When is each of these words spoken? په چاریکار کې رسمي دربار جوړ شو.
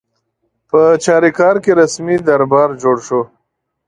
په 0.69 0.81
چاریکار 1.05 1.55
کې 1.63 1.71
رسمي 1.81 2.15
دربار 2.27 2.69
جوړ 2.83 2.97
شو. 3.07 3.21